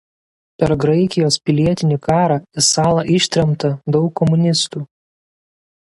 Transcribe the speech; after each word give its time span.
Per 0.61 0.71
Graikijos 0.83 1.37
pilietinį 1.49 1.99
karą 2.09 2.39
į 2.61 2.65
salą 2.69 3.05
ištremta 3.19 3.73
daug 3.97 4.11
komunistų. 4.23 4.87